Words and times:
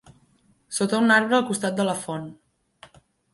Sota 0.77 1.01
un 1.07 1.13
arbre 1.17 1.37
al 1.39 1.45
costat 1.51 1.77
de 1.81 1.85
la 1.91 1.95
font. 2.07 2.27